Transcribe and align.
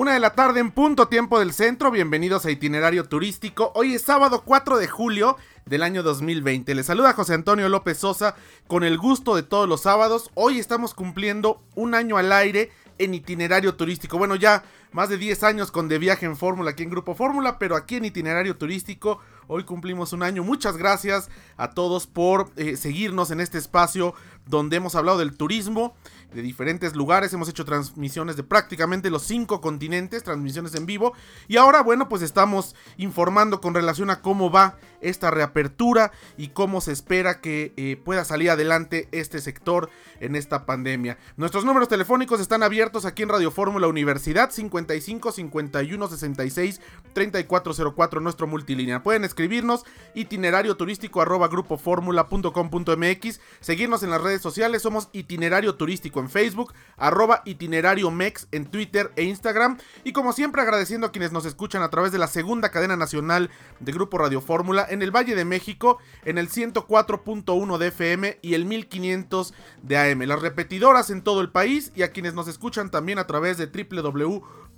Una 0.00 0.14
de 0.14 0.20
la 0.20 0.30
tarde 0.30 0.60
en 0.60 0.70
punto 0.70 1.08
tiempo 1.08 1.38
del 1.38 1.52
centro, 1.52 1.90
bienvenidos 1.90 2.46
a 2.46 2.50
Itinerario 2.50 3.04
Turístico. 3.04 3.70
Hoy 3.74 3.96
es 3.96 4.00
sábado 4.00 4.44
4 4.46 4.78
de 4.78 4.88
julio 4.88 5.36
del 5.66 5.82
año 5.82 6.02
2020. 6.02 6.74
Les 6.74 6.86
saluda 6.86 7.12
José 7.12 7.34
Antonio 7.34 7.68
López 7.68 7.98
Sosa 7.98 8.34
con 8.66 8.82
el 8.82 8.96
gusto 8.96 9.36
de 9.36 9.42
todos 9.42 9.68
los 9.68 9.82
sábados. 9.82 10.30
Hoy 10.32 10.58
estamos 10.58 10.94
cumpliendo 10.94 11.60
un 11.74 11.94
año 11.94 12.16
al 12.16 12.32
aire 12.32 12.70
en 12.96 13.12
itinerario 13.12 13.74
turístico. 13.74 14.16
Bueno, 14.16 14.36
ya 14.36 14.62
más 14.90 15.10
de 15.10 15.18
10 15.18 15.42
años 15.42 15.70
con 15.70 15.86
De 15.88 15.98
Viaje 15.98 16.24
en 16.24 16.38
Fórmula 16.38 16.70
aquí 16.70 16.82
en 16.82 16.90
Grupo 16.90 17.14
Fórmula, 17.14 17.58
pero 17.58 17.76
aquí 17.76 17.96
en 17.96 18.06
itinerario 18.06 18.56
turístico 18.56 19.20
hoy 19.50 19.64
cumplimos 19.64 20.12
un 20.12 20.22
año. 20.22 20.44
Muchas 20.44 20.76
gracias 20.76 21.28
a 21.56 21.70
todos 21.70 22.06
por 22.06 22.50
eh, 22.56 22.76
seguirnos 22.76 23.32
en 23.32 23.40
este 23.40 23.58
espacio 23.58 24.14
donde 24.46 24.76
hemos 24.76 24.94
hablado 24.94 25.18
del 25.18 25.36
turismo 25.36 25.94
de 26.32 26.42
diferentes 26.42 26.94
lugares. 26.94 27.32
Hemos 27.32 27.48
hecho 27.48 27.64
transmisiones 27.64 28.36
de 28.36 28.44
prácticamente 28.44 29.10
los 29.10 29.22
cinco 29.22 29.60
continentes, 29.60 30.22
transmisiones 30.22 30.74
en 30.74 30.86
vivo. 30.86 31.14
Y 31.48 31.56
ahora, 31.56 31.82
bueno, 31.82 32.08
pues 32.08 32.22
estamos 32.22 32.76
informando 32.96 33.60
con 33.60 33.74
relación 33.74 34.10
a 34.10 34.20
cómo 34.20 34.50
va 34.50 34.76
esta 35.00 35.30
reapertura 35.30 36.12
y 36.36 36.48
cómo 36.48 36.80
se 36.80 36.92
espera 36.92 37.40
que 37.40 37.72
eh, 37.76 38.00
pueda 38.04 38.24
salir 38.24 38.50
adelante 38.50 39.08
este 39.12 39.40
sector 39.40 39.90
en 40.20 40.36
esta 40.36 40.66
pandemia. 40.66 41.18
Nuestros 41.36 41.64
números 41.64 41.88
telefónicos 41.88 42.40
están 42.40 42.62
abiertos 42.62 43.04
aquí 43.04 43.22
en 43.22 43.30
Radio 43.30 43.50
Fórmula 43.50 43.88
Universidad 43.88 44.50
55 44.50 45.32
51 45.32 46.08
66 46.08 46.80
3404 47.14 48.20
nuestro 48.20 48.46
multilínea. 48.46 49.02
Pueden 49.02 49.24
escribirnos 49.40 49.86
itinerario 50.14 50.76
turístico 50.76 51.22
arroba 51.22 51.48
grupoformula.com.mx, 51.48 53.40
seguirnos 53.60 54.02
en 54.02 54.10
las 54.10 54.20
redes 54.20 54.42
sociales, 54.42 54.82
somos 54.82 55.08
itinerario 55.12 55.76
turístico 55.76 56.20
en 56.20 56.28
Facebook, 56.28 56.74
arroba 56.98 57.40
itinerario 57.46 58.10
mex 58.10 58.46
en 58.52 58.66
Twitter 58.66 59.12
e 59.16 59.22
Instagram. 59.22 59.78
Y 60.04 60.12
como 60.12 60.34
siempre 60.34 60.60
agradeciendo 60.60 61.06
a 61.06 61.12
quienes 61.12 61.32
nos 61.32 61.46
escuchan 61.46 61.82
a 61.82 61.88
través 61.88 62.12
de 62.12 62.18
la 62.18 62.26
segunda 62.26 62.68
cadena 62.68 62.96
nacional 62.96 63.48
de 63.78 63.92
Grupo 63.92 64.18
Radio 64.18 64.42
Fórmula 64.42 64.86
en 64.90 65.00
el 65.00 65.10
Valle 65.10 65.34
de 65.34 65.46
México, 65.46 65.98
en 66.26 66.36
el 66.36 66.50
104.1 66.50 67.78
de 67.78 67.86
FM 67.86 68.38
y 68.42 68.54
el 68.54 68.66
1500 68.66 69.54
de 69.82 69.96
AM. 69.96 70.20
Las 70.22 70.42
repetidoras 70.42 71.08
en 71.08 71.22
todo 71.22 71.40
el 71.40 71.50
país 71.50 71.92
y 71.94 72.02
a 72.02 72.12
quienes 72.12 72.34
nos 72.34 72.46
escuchan 72.46 72.90
también 72.90 73.18
a 73.18 73.26
través 73.26 73.56
de 73.56 73.68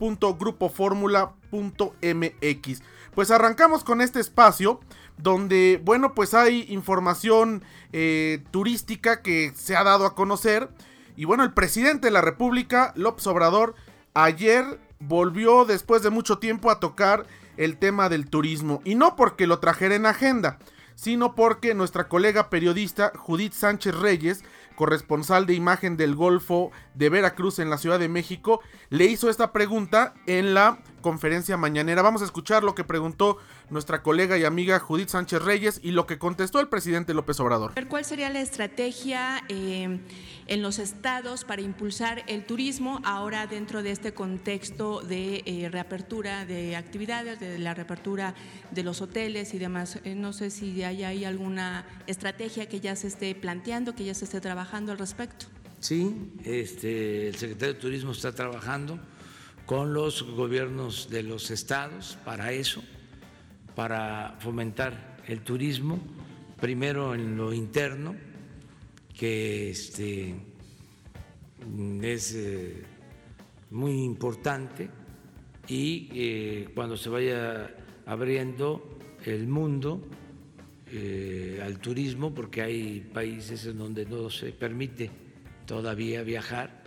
www.grupoformula.mx. 0.03 2.83
Pues 3.15 3.31
arrancamos 3.31 3.85
con 3.85 4.01
este 4.01 4.21
espacio 4.21 4.81
donde, 5.19 5.81
bueno, 5.85 6.15
pues 6.15 6.35
hay 6.35 6.67
información 6.69 7.63
eh, 7.93 8.43
turística 8.51 9.23
que 9.23 9.53
se 9.55 9.77
ha 9.77 9.85
dado 9.85 10.07
a 10.07 10.15
conocer 10.15 10.71
y 11.17 11.25
bueno, 11.25 11.45
el 11.45 11.53
presidente 11.53 12.09
de 12.09 12.13
la 12.13 12.23
República, 12.23 12.93
López 12.97 13.27
Obrador, 13.27 13.75
ayer 14.15 14.81
volvió 14.99 15.65
después 15.65 16.03
de 16.03 16.11
mucho 16.11 16.39
tiempo 16.39 16.71
a 16.71 16.81
tocar 16.81 17.27
el 17.57 17.77
tema 17.77 18.09
del 18.09 18.31
turismo. 18.31 18.81
Y 18.85 18.95
no 18.95 19.15
porque 19.15 19.47
lo 19.47 19.59
trajera 19.59 19.95
en 19.95 20.07
agenda, 20.07 20.59
sino 20.95 21.35
porque 21.35 21.75
nuestra 21.75 22.09
colega 22.09 22.49
periodista 22.49 23.13
Judith 23.15 23.53
Sánchez 23.53 23.95
Reyes, 23.95 24.45
corresponsal 24.75 25.47
de 25.47 25.55
imagen 25.55 25.97
del 25.97 26.15
Golfo 26.15 26.71
de 26.95 27.09
Veracruz 27.09 27.59
en 27.59 27.71
la 27.71 27.79
Ciudad 27.79 27.99
de 27.99 28.09
México, 28.09 28.61
le 28.91 29.07
hizo 29.07 29.31
esta 29.31 29.53
pregunta 29.53 30.15
en 30.27 30.55
la 30.55 30.79
conferencia 31.03 31.57
mañanera. 31.57 32.01
Vamos 32.01 32.23
a 32.23 32.25
escuchar 32.25 32.63
lo 32.63 32.75
que 32.75 32.85
preguntó 32.85 33.39
nuestra 33.71 34.03
colega 34.03 34.39
y 34.39 34.45
amiga 34.45 34.79
Judith 34.79 35.09
Sánchez 35.09 35.43
Reyes 35.43 35.81
y 35.83 35.91
lo 35.91 36.07
que 36.07 36.19
contestó 36.19 36.61
el 36.61 36.69
presidente 36.69 37.13
López 37.13 37.41
Obrador. 37.41 37.73
¿Cuál 37.89 38.05
sería 38.05 38.31
la 38.31 38.41
estrategia 38.41 39.43
eh, 39.49 40.01
en 40.47 40.63
los 40.63 40.79
estados 40.79 41.45
para 41.45 41.61
impulsar 41.63 42.23
el 42.27 42.47
turismo 42.47 43.01
ahora 43.05 43.47
dentro 43.47 43.83
de 43.83 43.91
este 43.91 44.15
contexto 44.15 45.01
de 45.01 45.43
eh, 45.45 45.69
reapertura 45.71 46.47
de 46.47 46.77
actividades, 46.77 47.41
de 47.41 47.59
la 47.59 47.75
reapertura 47.75 48.35
de 48.71 48.83
los 48.83 49.03
hoteles 49.03 49.55
y 49.55 49.59
demás? 49.59 49.99
Eh, 50.05 50.15
no 50.15 50.33
sé 50.33 50.51
si 50.51 50.83
hay, 50.85 51.03
hay 51.05 51.25
alguna 51.25 51.85
estrategia 52.07 52.69
que 52.69 52.81
ya 52.81 52.97
se 52.97 53.09
esté 53.09 53.35
planteando, 53.35 53.95
que 53.95 54.05
ya 54.05 54.15
se 54.15 54.25
esté 54.25 54.41
trabajando 54.41 54.93
al 54.93 54.99
respecto. 54.99 55.47
Sí, 55.83 56.15
este, 56.45 57.27
el 57.27 57.35
secretario 57.35 57.75
de 57.75 57.81
Turismo 57.81 58.13
está 58.13 58.33
trabajando 58.33 59.01
con 59.67 59.93
los 59.93 60.23
gobiernos 60.23 61.11
de 61.11 61.25
los 61.25 61.51
estados 61.51 62.17
para 62.25 62.53
eso, 62.53 62.85
para 63.75 64.37
fomentar 64.39 65.19
el 65.27 65.41
turismo, 65.41 65.99
primero 66.61 67.17
en 67.17 67.37
lo 67.37 67.53
interno, 67.53 68.15
que 69.13 69.71
este, 69.71 70.37
es 72.01 72.35
eh, 72.37 72.85
muy 73.73 74.05
importante, 74.05 74.89
y 75.67 76.11
eh, 76.13 76.69
cuando 76.77 76.97
se 76.97 77.09
vaya 77.09 77.75
abriendo 78.07 79.01
el 79.25 79.49
mundo 79.49 80.01
eh, 80.93 81.61
al 81.61 81.81
turismo, 81.81 82.33
porque 82.33 82.63
hay 82.63 83.01
países 83.01 83.67
en 83.67 83.79
donde 83.79 84.07
no 84.07 84.31
se 84.31 84.53
permite 84.53 85.32
todavía 85.73 86.23
viajar, 86.23 86.83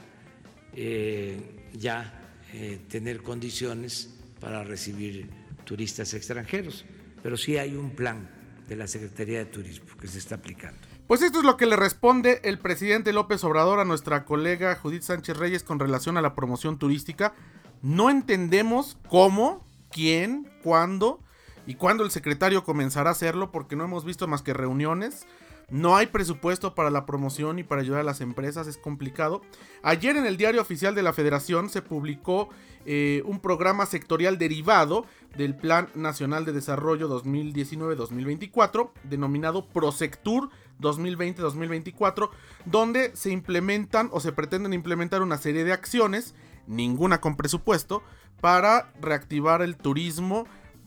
ya 1.73 2.21
eh, 2.53 2.79
tener 2.87 3.23
condiciones 3.23 4.13
para 4.39 4.63
recibir 4.63 5.27
turistas 5.63 6.13
extranjeros, 6.13 6.85
pero 7.23 7.35
sí 7.35 7.57
hay 7.57 7.75
un 7.75 7.95
plan 7.95 8.29
de 8.67 8.75
la 8.75 8.85
Secretaría 8.85 9.39
de 9.39 9.45
Turismo 9.45 9.97
que 9.99 10.07
se 10.07 10.19
está 10.19 10.35
aplicando. 10.35 10.77
Pues 11.07 11.23
esto 11.23 11.39
es 11.39 11.45
lo 11.45 11.57
que 11.57 11.65
le 11.65 11.75
responde 11.77 12.41
el 12.43 12.59
presidente 12.59 13.11
López 13.11 13.43
Obrador 13.43 13.79
a 13.79 13.85
nuestra 13.85 14.23
colega 14.23 14.75
Judith 14.75 15.01
Sánchez 15.01 15.35
Reyes 15.35 15.63
con 15.63 15.79
relación 15.79 16.15
a 16.17 16.21
la 16.21 16.35
promoción 16.35 16.77
turística. 16.77 17.33
No 17.81 18.11
entendemos 18.11 18.99
cómo, 19.09 19.65
quién, 19.89 20.47
cuándo 20.61 21.24
y 21.65 21.75
cuándo 21.75 22.03
el 22.03 22.11
secretario 22.11 22.63
comenzará 22.63 23.09
a 23.09 23.13
hacerlo 23.13 23.51
porque 23.51 23.75
no 23.75 23.83
hemos 23.83 24.05
visto 24.05 24.27
más 24.27 24.41
que 24.41 24.53
reuniones 24.53 25.25
no 25.69 25.95
hay 25.95 26.07
presupuesto 26.07 26.75
para 26.75 26.91
la 26.91 27.05
promoción 27.05 27.57
y 27.57 27.63
para 27.63 27.81
ayudar 27.81 28.01
a 28.01 28.03
las 28.03 28.21
empresas, 28.21 28.67
es 28.67 28.77
complicado. 28.77 29.41
Ayer 29.81 30.15
en 30.15 30.25
el 30.25 30.37
diario 30.37 30.61
oficial 30.61 30.93
de 30.93 31.01
la 31.01 31.13
federación 31.13 31.69
se 31.69 31.81
publicó 31.81 32.49
eh, 32.85 33.23
un 33.25 33.39
programa 33.39 33.87
sectorial 33.87 34.37
derivado 34.37 35.05
del 35.35 35.55
Plan 35.55 35.89
Nacional 35.95 36.45
de 36.45 36.51
Desarrollo 36.53 37.09
2019-2024, 37.09 38.91
denominado 39.03 39.67
Prosectur 39.67 40.49
2020-2024, 40.81 42.29
donde 42.65 43.15
se 43.15 43.31
implementan 43.31 44.09
o 44.11 44.19
se 44.19 44.31
pretenden 44.31 44.73
implementar 44.73 45.23
una 45.23 45.37
serie 45.37 45.63
de 45.63 45.73
acciones, 45.73 46.35
ninguna 46.67 47.21
con 47.21 47.37
presupuesto, 47.37 48.03
para 48.39 48.93
reactivar 49.01 49.63
el 49.63 49.77
turismo. 49.77 50.45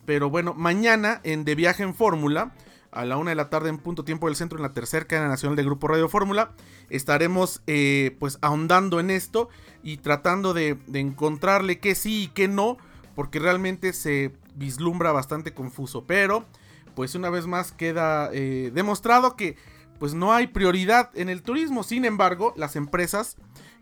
Pero 0.08 0.30
bueno, 0.30 0.54
mañana 0.54 1.20
en 1.22 1.44
De 1.44 1.54
Viaje 1.54 1.82
en 1.82 1.94
Fórmula 1.94 2.54
a 2.92 3.04
la 3.04 3.18
una 3.18 3.32
de 3.32 3.34
la 3.34 3.50
tarde 3.50 3.68
en 3.68 3.76
punto 3.76 4.06
tiempo 4.06 4.26
del 4.26 4.36
centro 4.36 4.56
en 4.56 4.62
la 4.62 4.72
tercera 4.72 5.04
cadena 5.06 5.28
nacional 5.28 5.54
de 5.54 5.64
Grupo 5.64 5.86
Radio 5.86 6.08
Fórmula. 6.08 6.52
Estaremos 6.88 7.60
eh, 7.66 8.16
pues 8.18 8.38
ahondando 8.40 9.00
en 9.00 9.10
esto 9.10 9.50
y 9.82 9.98
tratando 9.98 10.54
de, 10.54 10.78
encontrarle 10.94 11.78
qué 11.78 11.94
sí 11.94 12.22
y 12.22 12.28
qué 12.28 12.48
no, 12.48 12.78
porque 13.14 13.38
realmente 13.38 13.92
se 13.92 14.32
vislumbra 14.54 15.12
bastante 15.12 15.52
confuso. 15.52 16.06
Pero 16.06 16.46
pues 16.94 17.14
una 17.14 17.28
vez 17.28 17.46
más 17.46 17.72
queda 17.72 18.30
eh, 18.32 18.70
demostrado 18.72 19.36
que 19.36 19.56
pues 19.98 20.14
no 20.14 20.32
hay 20.32 20.46
prioridad 20.46 21.10
en 21.16 21.28
el 21.28 21.42
turismo. 21.42 21.82
Sin 21.82 22.06
embargo, 22.06 22.54
las 22.56 22.76
empresas, 22.76 23.36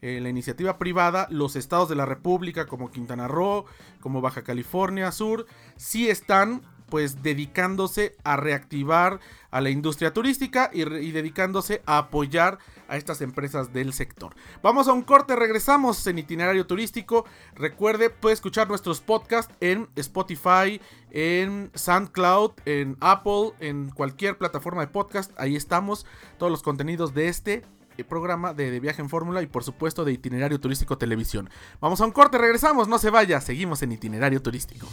eh, 0.07 0.21
la 0.21 0.29
iniciativa 0.29 0.79
privada, 0.79 1.27
los 1.31 1.57
estados 1.57 1.89
de 1.89 1.97
la 1.97 2.07
República 2.07 2.67
como 2.67 2.93
Quintana 2.93 3.27
Roo, 3.27 3.65
como 4.01 4.21
Baja 4.21 4.45
California 4.45 5.11
Sur, 5.11 5.47
sí 5.77 6.09
están 6.09 6.63
pues 6.89 7.25
dedicándose 7.25 8.15
a 8.23 8.37
reactivar 8.37 9.19
a 9.51 9.61
la 9.61 9.71
industria 9.71 10.13
turística 10.13 10.71
y, 10.73 10.85
dedicándose 10.85 11.83
a 11.87 11.99
apoyar 11.99 12.59
a 12.87 12.97
estas 12.97 13.21
empresas 13.21 13.73
del 13.73 13.93
sector. 13.93 14.33
Vamos 14.63 14.87
a 14.87 14.93
un 14.93 15.03
corte, 15.03 15.35
regresamos 15.35 16.07
en 16.07 16.21
itinerario 16.21 16.69
turístico. 16.69 17.25
Recuerde, 17.57 18.09
puede 18.09 18.35
escuchar 18.35 18.69
nuestros 18.69 19.01
podcasts 19.01 19.53
en 19.61 19.89
Spotify, 19.97 20.81
en 21.11 21.73
SoundCloud, 21.75 22.53
en 22.65 22.97
Apple, 23.01 23.55
en 23.59 23.91
cualquier 23.91 24.39
plataforma 24.39 24.83
de 24.83 24.89
podcast. 24.89 25.33
Ahí 25.37 25.57
estamos, 25.57 26.07
todos 26.39 26.53
los 26.53 26.63
contenidos 26.63 27.13
de 27.13 27.27
este 27.27 27.65
programa 28.05 28.55
de, 28.55 28.71
de, 28.71 28.81
viaje 28.81 29.03
en 29.03 29.09
fórmula 29.09 29.43
y 29.43 29.47
por 29.47 29.65
supuesto 29.65 30.05
de 30.05 30.13
itinerario 30.13 30.61
turístico 30.61 30.99
televisión. 30.99 31.51
Vamos 31.81 32.01
a 32.01 32.05
un 32.05 32.13
corte, 32.13 32.39
regresamos, 32.39 32.89
no 32.89 32.99
se 32.99 33.11
vaya, 33.11 33.41
seguimos 33.41 33.83
en 33.83 33.93
itinerario 33.93 34.43
turístico. 34.43 34.87